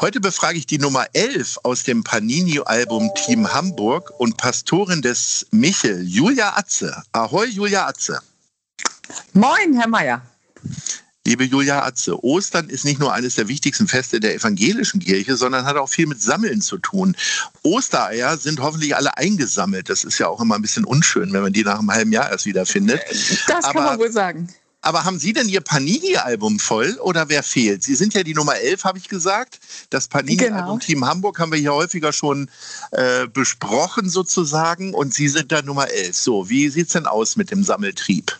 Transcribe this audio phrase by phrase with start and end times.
[0.00, 6.02] Heute befrage ich die Nummer 11 aus dem Panini-Album Team Hamburg und Pastorin des Michel,
[6.08, 7.02] Julia Atze.
[7.12, 8.18] Ahoi, Julia Atze.
[9.34, 10.22] Moin, Herr Meier.
[11.26, 15.66] Liebe Julia Atze, Ostern ist nicht nur eines der wichtigsten Feste der evangelischen Kirche, sondern
[15.66, 17.14] hat auch viel mit Sammeln zu tun.
[17.62, 19.90] Ostereier sind hoffentlich alle eingesammelt.
[19.90, 22.30] Das ist ja auch immer ein bisschen unschön, wenn man die nach einem halben Jahr
[22.30, 23.02] erst wieder findet.
[23.46, 24.48] Das Aber kann man wohl sagen.
[24.82, 27.82] Aber haben Sie denn Ihr Panini-Album voll oder wer fehlt?
[27.82, 29.60] Sie sind ja die Nummer 11, habe ich gesagt.
[29.90, 30.78] Das Panini-Album genau.
[30.78, 32.50] Team Hamburg haben wir hier häufiger schon
[32.92, 36.16] äh, besprochen sozusagen und Sie sind da Nummer 11.
[36.16, 38.39] So, wie sieht es denn aus mit dem Sammeltrieb?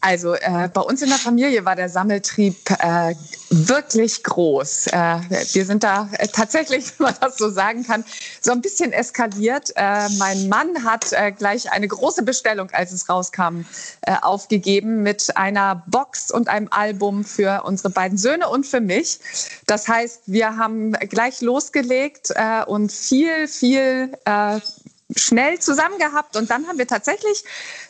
[0.00, 3.14] Also äh, bei uns in der Familie war der Sammeltrieb äh,
[3.52, 4.88] wirklich groß.
[4.88, 5.18] Äh,
[5.52, 8.04] wir sind da äh, tatsächlich, wenn man das so sagen kann,
[8.40, 9.72] so ein bisschen eskaliert.
[9.76, 13.62] Äh, mein Mann hat äh, gleich eine große Bestellung, als es rauskam,
[14.22, 19.20] aufgegeben mit einer Box und einem Album für unsere beiden Söhne und für mich.
[19.66, 22.32] Das heißt, wir haben gleich losgelegt
[22.66, 24.12] und viel, viel
[25.16, 27.44] schnell zusammen gehabt und dann haben wir tatsächlich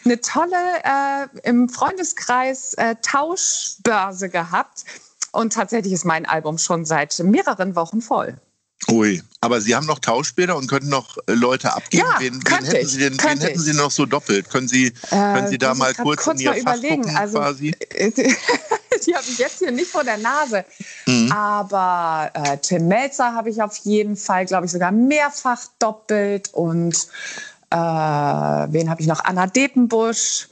[0.05, 4.85] eine tolle äh, im Freundeskreis äh, Tauschbörse gehabt
[5.33, 8.37] und tatsächlich ist mein Album schon seit mehreren Wochen voll.
[8.91, 12.05] Ui, aber Sie haben noch Tauschbilder und können noch äh, Leute abgeben.
[12.05, 14.51] Ja, wen, wen hätten, Sie denn, wen hätten Sie noch so doppelt?
[14.51, 17.03] Können Sie, können Sie da mal kurz, kurz in Ihr überlegen.
[17.03, 17.75] gucken, also, quasi?
[19.07, 20.65] die habe ich jetzt hier nicht vor der Nase.
[21.07, 21.33] Mhm.
[21.33, 26.95] Aber äh, Tim Melzer habe ich auf jeden Fall, glaube ich, sogar mehrfach doppelt und
[27.71, 29.25] äh, wen habe ich noch?
[29.25, 30.49] Anna Depenbusch.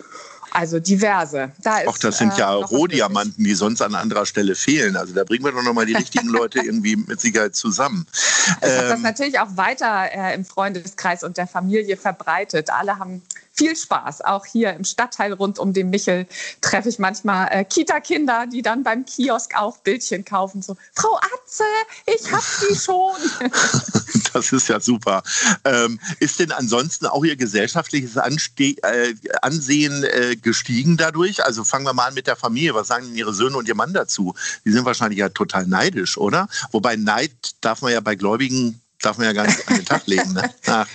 [0.52, 1.52] Also diverse.
[1.62, 4.96] Da Ach, das sind ja äh, Rohdiamanten, die sonst an anderer Stelle fehlen.
[4.96, 8.06] Also da bringen wir doch nochmal die richtigen Leute irgendwie mit Sicherheit zusammen.
[8.60, 12.70] Ich ähm, das natürlich auch weiter äh, im Freundeskreis und der Familie verbreitet.
[12.70, 13.22] Alle haben
[13.52, 14.22] viel Spaß.
[14.22, 16.26] Auch hier im Stadtteil rund um den Michel
[16.62, 20.62] treffe ich manchmal äh, Kita-Kinder, die dann beim Kiosk auch Bildchen kaufen.
[20.62, 21.64] So, Frau Atze,
[22.06, 23.16] ich hab die schon.
[24.32, 25.22] das ist ja super.
[25.64, 31.44] Ähm, ist denn ansonsten auch Ihr gesellschaftliches Anste äh, Ansehen äh, gestiegen dadurch?
[31.44, 32.74] Also fangen wir mal an mit der Familie.
[32.74, 34.34] Was sagen denn Ihre Söhne und Ihr Mann dazu?
[34.64, 36.48] Die sind wahrscheinlich ja total neidisch, oder?
[36.72, 40.06] Wobei Neid darf man ja bei Gläubigen darf man ja gar nicht an den Tag
[40.06, 40.32] legen.
[40.32, 40.50] Ne?
[40.66, 40.86] Ach,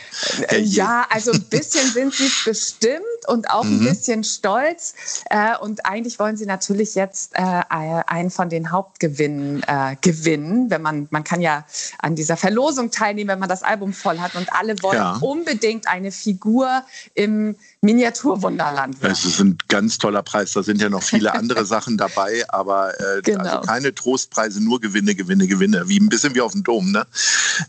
[0.57, 3.81] ja, also ein bisschen sind sie bestimmt und auch mhm.
[3.81, 4.93] ein bisschen stolz.
[5.29, 10.69] Äh, und eigentlich wollen sie natürlich jetzt äh, einen von den Hauptgewinnen äh, gewinnen.
[10.69, 11.65] Wenn man, man kann ja
[11.99, 14.35] an dieser Verlosung teilnehmen, wenn man das Album voll hat.
[14.35, 15.17] Und alle wollen ja.
[15.21, 16.83] unbedingt eine Figur
[17.15, 17.55] im
[17.85, 18.97] Miniaturwunderland.
[19.01, 20.53] Es ist ein ganz toller Preis.
[20.53, 23.43] Da sind ja noch viele andere Sachen dabei, aber äh, genau.
[23.43, 25.87] also keine Trostpreise, nur Gewinne, Gewinne, Gewinne.
[25.87, 26.91] Wie ein bisschen wie auf dem Dom.
[26.91, 27.05] Ne?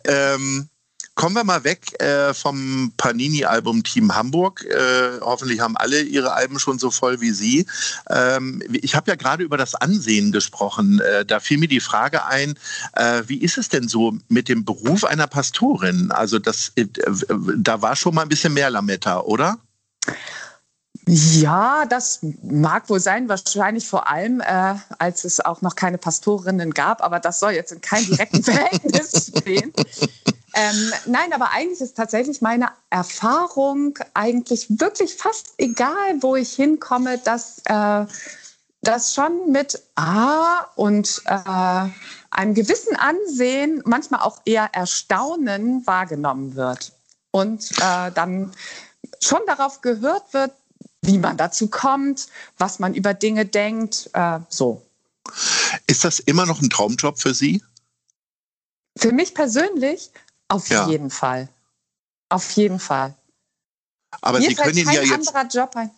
[0.05, 0.69] Ähm,
[1.17, 4.63] Kommen wir mal weg äh, vom Panini-Album Team Hamburg.
[4.67, 7.65] Äh, hoffentlich haben alle ihre Alben schon so voll wie Sie.
[8.11, 11.01] Ähm, ich habe ja gerade über das Ansehen gesprochen.
[11.01, 12.59] Äh, da fiel mir die Frage ein,
[12.93, 16.11] äh, wie ist es denn so mit dem Beruf einer Pastorin?
[16.11, 16.85] Also das, äh,
[17.57, 19.59] da war schon mal ein bisschen mehr Lametta, oder?
[21.09, 26.75] Ja, das mag wohl sein, wahrscheinlich vor allem, äh, als es auch noch keine Pastorinnen
[26.75, 29.73] gab, aber das soll jetzt in keinem direkten Verhältnis stehen.
[30.55, 37.19] Ähm, nein, aber eigentlich ist tatsächlich meine Erfahrung eigentlich wirklich fast egal, wo ich hinkomme,
[37.19, 38.07] dass äh,
[38.81, 41.89] das schon mit A und äh,
[42.31, 46.93] einem gewissen Ansehen, manchmal auch eher Erstaunen wahrgenommen wird.
[47.31, 48.53] Und äh, dann
[49.23, 50.53] schon darauf gehört wird,
[51.03, 52.27] wie man dazu kommt,
[52.59, 54.83] was man über Dinge denkt, äh, so.
[55.87, 57.63] Ist das immer noch ein Traumjob für Sie?
[58.99, 60.11] Für mich persönlich
[60.49, 60.89] auf Ja.
[60.89, 61.49] jeden Fall.
[62.29, 63.15] Auf jeden Fall.
[64.21, 65.91] Aber Mir Sie können ihn ja jetzt, anderer Job ein.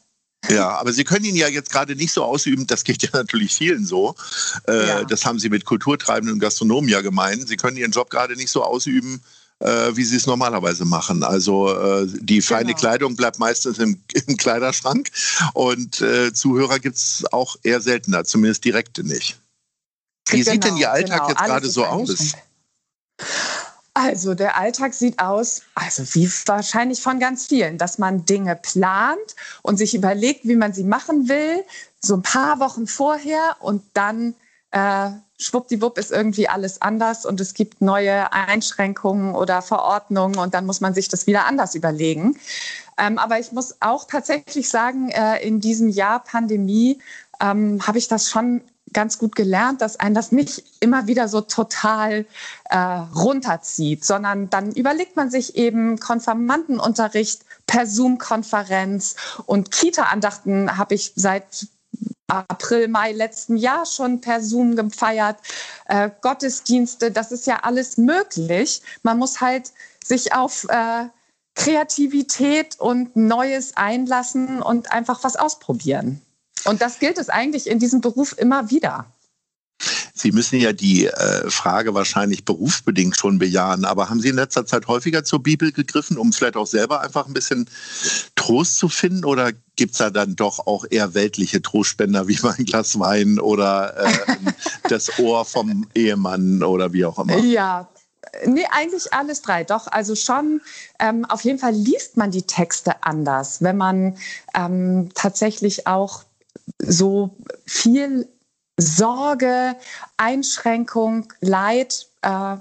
[0.50, 2.66] ja, aber Sie können ihn ja jetzt gerade nicht so ausüben.
[2.66, 4.14] Das geht ja natürlich vielen so.
[4.66, 5.04] Äh, Ja.
[5.04, 7.46] Das haben Sie mit Kulturtreibenden und Gastronomen ja gemeint.
[7.48, 9.22] Sie können Ihren Job gerade nicht so ausüben,
[9.60, 11.22] äh, wie Sie es normalerweise machen.
[11.22, 12.78] Also äh, die feine Genau.
[12.78, 15.10] Kleidung bleibt meistens im, im Kleiderschrank
[15.54, 19.40] und äh, Zuhörer gibt es auch eher seltener, zumindest direkte nicht.
[20.28, 21.28] Wie sieht denn Genau, Ihr Alltag genau.
[21.30, 22.32] jetzt gerade so aus?
[23.94, 29.34] Also der Alltag sieht aus, also wie wahrscheinlich von ganz vielen, dass man Dinge plant
[29.62, 31.64] und sich überlegt, wie man sie machen will,
[32.00, 34.34] so ein paar Wochen vorher und dann
[34.70, 40.66] äh, schwuppdiwupp ist irgendwie alles anders und es gibt neue Einschränkungen oder Verordnungen und dann
[40.66, 42.36] muss man sich das wieder anders überlegen.
[42.98, 46.98] Ähm, aber ich muss auch tatsächlich sagen, äh, in diesem Jahr Pandemie
[47.40, 48.62] ähm, habe ich das schon
[48.92, 52.26] ganz gut gelernt, dass einen das nicht immer wieder so total
[52.70, 59.14] äh, runterzieht, sondern dann überlegt man sich eben Konfirmandenunterricht per Zoom-Konferenz
[59.46, 61.68] und Kita-Andachten habe ich seit
[62.28, 65.38] April, Mai letzten Jahr schon per Zoom gefeiert,
[65.86, 68.82] äh, Gottesdienste, das ist ja alles möglich.
[69.02, 69.72] Man muss halt
[70.04, 71.06] sich auf äh,
[71.54, 76.20] Kreativität und Neues einlassen und einfach was ausprobieren.
[76.64, 79.06] Und das gilt es eigentlich in diesem Beruf immer wieder.
[80.20, 84.66] Sie müssen ja die äh, Frage wahrscheinlich berufsbedingt schon bejahen, aber haben Sie in letzter
[84.66, 87.68] Zeit häufiger zur Bibel gegriffen, um vielleicht auch selber einfach ein bisschen
[88.34, 89.24] Trost zu finden?
[89.24, 93.38] Oder gibt es da dann doch auch eher weltliche Trostspender wie mal ein Glas Wein
[93.38, 94.12] oder äh,
[94.88, 97.38] das Ohr vom Ehemann oder wie auch immer?
[97.38, 97.88] Ja,
[98.44, 99.64] nee, eigentlich alles drei.
[99.64, 100.60] Doch, also schon,
[100.98, 104.16] ähm, auf jeden Fall liest man die Texte anders, wenn man
[104.54, 106.24] ähm, tatsächlich auch
[106.78, 107.36] so
[107.66, 108.28] viel
[108.78, 109.76] Sorge,
[110.16, 112.56] Einschränkung, Leid äh,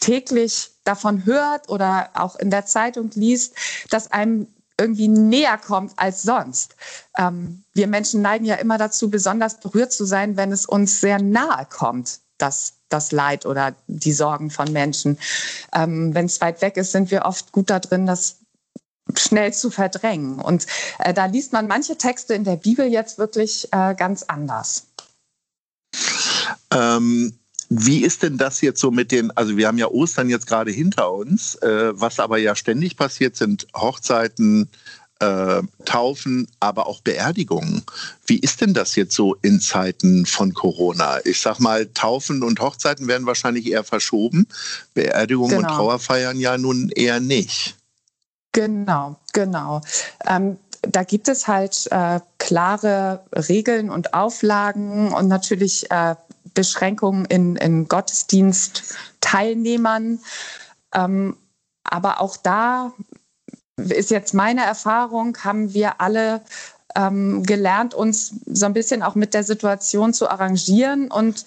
[0.00, 3.54] täglich davon hört oder auch in der Zeitung liest,
[3.90, 4.48] dass einem
[4.78, 6.76] irgendwie näher kommt als sonst.
[7.16, 11.22] Ähm, wir Menschen neigen ja immer dazu, besonders berührt zu sein, wenn es uns sehr
[11.22, 15.18] nahe kommt, das, das Leid oder die Sorgen von Menschen.
[15.72, 18.38] Ähm, wenn es weit weg ist, sind wir oft gut da drin, das
[19.16, 20.40] schnell zu verdrängen.
[20.40, 20.66] Und
[20.98, 24.86] äh, da liest man manche Texte in der Bibel jetzt wirklich äh, ganz anders.
[26.74, 27.34] Ähm,
[27.70, 30.70] wie ist denn das jetzt so mit den, also wir haben ja Ostern jetzt gerade
[30.70, 34.68] hinter uns, äh, was aber ja ständig passiert sind Hochzeiten,
[35.20, 37.82] äh, Taufen, aber auch Beerdigungen.
[38.26, 41.18] Wie ist denn das jetzt so in Zeiten von Corona?
[41.24, 44.46] Ich sag mal, Taufen und Hochzeiten werden wahrscheinlich eher verschoben,
[44.92, 45.76] Beerdigungen und Genau.
[45.76, 47.76] Trauerfeiern ja nun eher nicht.
[48.52, 49.80] Genau, genau.
[50.26, 56.14] Ähm, da gibt es halt äh, klare Regeln und Auflagen und natürlich äh,
[56.54, 60.20] Beschränkungen in, in Gottesdienstteilnehmern.
[60.94, 61.36] Ähm,
[61.82, 62.92] aber auch da
[63.76, 66.42] ist jetzt meine Erfahrung, haben wir alle
[66.94, 71.44] ähm, gelernt, uns so ein bisschen auch mit der Situation zu arrangieren und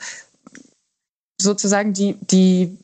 [1.40, 2.78] sozusagen die, die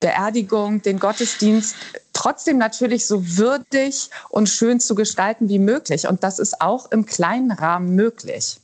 [0.00, 1.76] Beerdigung, den Gottesdienst
[2.12, 6.08] trotzdem natürlich so würdig und schön zu gestalten wie möglich.
[6.08, 8.60] Und das ist auch im kleinen Rahmen möglich.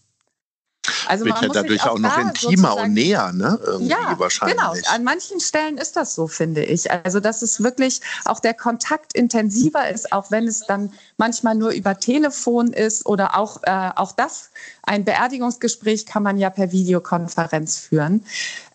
[1.06, 3.58] Also Wird ja muss dadurch auch noch da intimer und näher, ne?
[3.64, 4.56] Irgendwie ja, wahrscheinlich.
[4.56, 4.74] genau.
[4.94, 6.90] An manchen Stellen ist das so, finde ich.
[6.90, 11.70] Also, dass es wirklich auch der Kontakt intensiver ist, auch wenn es dann manchmal nur
[11.70, 14.50] über Telefon ist oder auch, äh, auch das,
[14.82, 18.24] ein Beerdigungsgespräch kann man ja per Videokonferenz führen.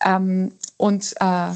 [0.03, 1.49] Ähm, und äh,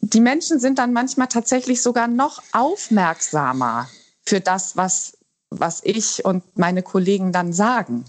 [0.00, 3.88] die Menschen sind dann manchmal tatsächlich sogar noch aufmerksamer
[4.24, 5.16] für das, was,
[5.50, 8.04] was ich und meine Kollegen dann sagen.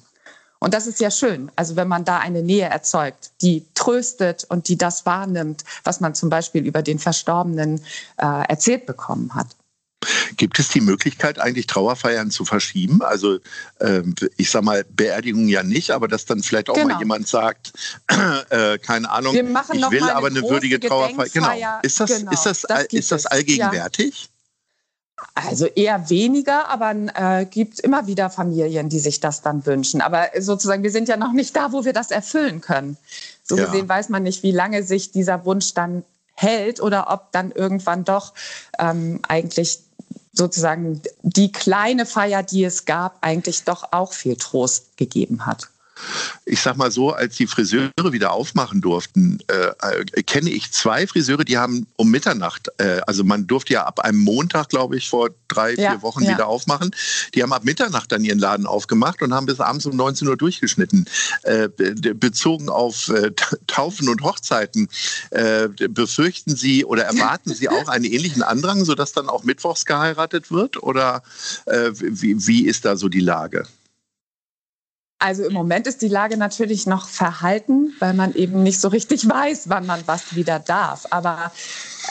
[0.60, 1.52] Und das ist ja schön.
[1.56, 6.16] Also wenn man da eine Nähe erzeugt, die tröstet und die das wahrnimmt, was man
[6.16, 7.82] zum Beispiel über den Verstorbenen
[8.18, 9.48] äh, erzählt bekommen hat.
[10.38, 13.02] Gibt es die Möglichkeit, eigentlich Trauerfeiern zu verschieben?
[13.02, 13.40] Also
[13.80, 17.00] ähm, ich sag mal, Beerdigungen ja nicht, aber dass dann vielleicht auch mal Genau.
[17.00, 17.74] jemand sagt,
[18.50, 21.30] äh, keine Ahnung, ich will mal aber eine würdige Trauerfeier.
[21.30, 21.80] Genau.
[21.82, 24.30] Ist das, Genau, ist das, das gibt ist das allgegenwärtig?
[25.34, 30.02] Also eher weniger, aber äh, gibt immer wieder Familien, die sich das dann wünschen.
[30.02, 32.98] Aber sozusagen, wir sind ja noch nicht da, wo wir das erfüllen können.
[33.44, 33.66] So Ja.
[33.66, 36.04] gesehen weiß man nicht, wie lange sich dieser Wunsch dann
[36.34, 38.34] hält oder ob dann irgendwann doch
[38.78, 39.80] ähm, eigentlich
[40.34, 45.70] sozusagen die kleine Feier, die es gab, eigentlich doch auch viel Trost gegeben hat.
[46.46, 51.08] Ich sag mal so, als die Friseure wieder aufmachen durften, äh, äh, kenne ich zwei
[51.08, 55.10] Friseure, die haben um Mitternacht, äh, also man durfte ja ab einem Montag, glaube ich,
[55.10, 56.32] vor drei, ja, vier Wochen ja.
[56.32, 56.92] wieder aufmachen.
[57.34, 60.38] Die haben ab Mitternacht dann ihren Laden aufgemacht und haben bis abends um 19 Uhr
[60.38, 61.06] durchgeschnitten.
[61.44, 63.32] Äh, bezogen auf äh,
[63.68, 64.90] Taufen und Hochzeiten,
[65.90, 70.82] befürchten Sie oder erwarten Sie auch einen ähnlichen Andrang, sodass dann auch mittwochs geheiratet wird?
[70.82, 71.24] Oder
[71.66, 73.66] wie, wie ist da so die Lage?
[75.18, 79.28] Also im Moment ist die Lage natürlich noch verhalten, weil man eben nicht so richtig
[79.30, 81.06] weiß, wann man was wieder darf.
[81.10, 81.52] Aber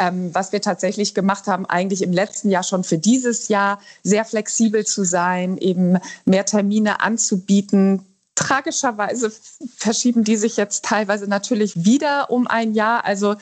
[0.00, 4.24] ähm, was wir tatsächlich gemacht haben, eigentlich im letzten Jahr schon für dieses Jahr, sehr
[4.24, 8.06] flexibel zu sein, eben mehr Termine anzubieten.
[8.36, 9.30] Tragischerweise
[9.76, 13.04] verschieben die sich jetzt teilweise natürlich wieder um ein Jahr.
[13.04, 13.36] Also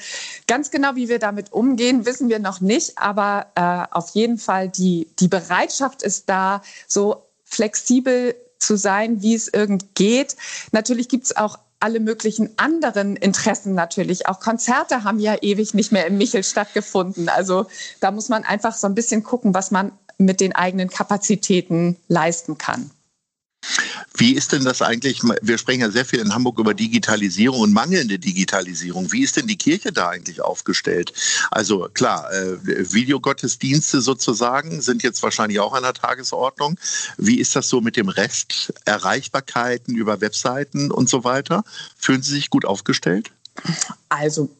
[0.46, 2.98] ganz genau, wie wir damit umgehen, wissen wir noch nicht.
[2.98, 9.34] Aber äh, auf jeden Fall die, die Bereitschaft ist da, so flexibel zu sein, wie
[9.34, 10.36] es irgend geht.
[10.72, 14.28] Natürlich gibt es auch alle möglichen anderen Interessen natürlich.
[14.28, 17.28] Auch Konzerte haben ja ewig nicht mehr im Michel stattgefunden.
[17.28, 17.66] Also
[18.00, 22.56] da muss man einfach so ein bisschen gucken, was man mit den eigenen Kapazitäten leisten
[22.56, 22.90] kann.
[24.16, 25.22] Wie ist denn das eigentlich?
[25.40, 29.10] Wir sprechen ja sehr viel in Hamburg über Digitalisierung und mangelnde Digitalisierung.
[29.12, 31.12] Wie ist denn die Kirche da eigentlich aufgestellt?
[31.50, 32.58] Also klar, äh,
[32.92, 36.78] Videogottesdienste sozusagen sind jetzt wahrscheinlich auch an der Tagesordnung.
[37.16, 38.72] Wie ist das so mit dem Rest?
[38.84, 41.64] Erreichbarkeiten über Webseiten und so weiter?
[41.96, 43.30] Fühlen Sie sich gut aufgestellt?
[44.08, 44.50] Also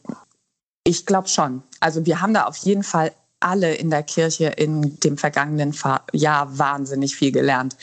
[0.83, 1.63] ich glaube schon.
[1.79, 5.75] Also wir haben da auf jeden Fall alle in der Kirche in dem vergangenen
[6.13, 7.75] Jahr wahnsinnig viel gelernt.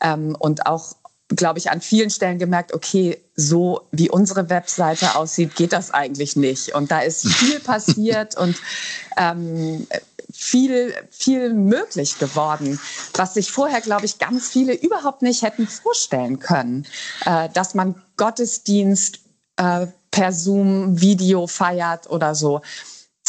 [0.00, 0.96] Ähm, und auch,
[1.36, 6.36] glaube ich, an vielen Stellen gemerkt, okay, so wie unsere Webseite aussieht, geht das eigentlich
[6.36, 6.74] nicht.
[6.74, 8.56] Und da ist viel passiert und
[9.16, 9.86] ähm,
[10.32, 12.80] viel, viel möglich geworden,
[13.14, 16.86] was sich vorher, glaube ich, ganz viele überhaupt nicht hätten vorstellen können,
[17.24, 19.20] äh, dass man Gottesdienst
[19.56, 22.60] äh, per Zoom Video feiert oder so.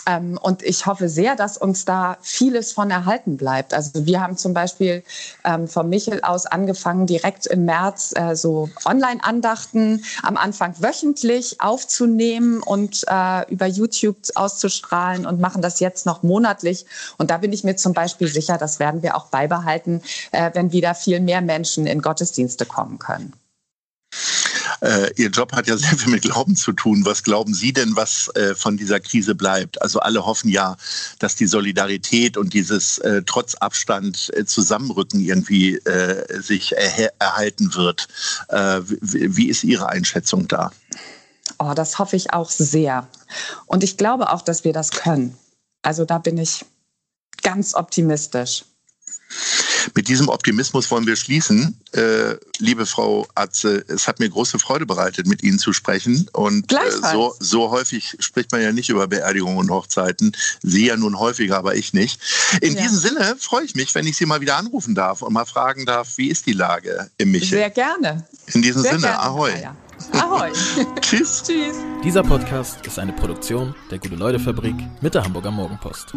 [0.05, 3.73] Ähm, und ich hoffe sehr, dass uns da vieles von erhalten bleibt.
[3.73, 5.03] Also wir haben zum Beispiel
[5.43, 12.61] ähm, vom Michel aus angefangen, direkt im März äh, so Online-Andachten am Anfang wöchentlich aufzunehmen
[12.61, 16.85] und äh, über YouTube auszustrahlen und machen das jetzt noch monatlich.
[17.17, 20.71] Und da bin ich mir zum Beispiel sicher, das werden wir auch beibehalten, äh, wenn
[20.71, 23.33] wieder viel mehr Menschen in Gottesdienste kommen können.
[24.81, 27.05] Äh, Ihr Job hat ja sehr viel mit Glauben zu tun.
[27.05, 29.81] Was glauben Sie denn, was äh, von dieser Krise bleibt?
[29.81, 30.77] Also alle hoffen ja,
[31.19, 38.07] dass die Solidarität und dieses äh, trotz Abstand äh, Zusammenrücken irgendwie äh, sich erhalten wird.
[38.49, 40.71] Äh, wie ist Ihre Einschätzung da?
[41.59, 43.07] Oh, das hoffe ich auch sehr.
[43.65, 45.37] Und ich glaube auch, dass wir das können.
[45.81, 46.65] Also da bin ich
[47.41, 48.65] ganz optimistisch.
[49.95, 51.77] Mit diesem Optimismus wollen wir schließen.
[51.91, 56.29] Äh, liebe Frau Atze, es hat mir große Freude bereitet, mit Ihnen zu sprechen.
[56.33, 56.77] Und äh,
[57.11, 60.35] so, so häufig spricht man ja nicht über Beerdigungen und Hochzeiten.
[60.61, 62.19] Sie ja nun häufiger, aber ich nicht.
[62.61, 62.81] In ja.
[62.81, 65.85] diesem Sinne freue ich mich, wenn ich Sie mal wieder anrufen darf und mal fragen
[65.85, 67.59] darf, wie ist die Lage im Michel?
[67.59, 68.27] Sehr gerne.
[68.53, 69.19] In diesem Sehr Sinne, gerne.
[69.21, 69.51] ahoi.
[70.13, 70.51] Ahoi.
[71.01, 71.43] Tschüss.
[71.43, 71.77] Tschüss.
[72.03, 76.13] Dieser Podcast ist eine Produktion der Gute-Leute-Fabrik mit der Hamburger Morgenpost.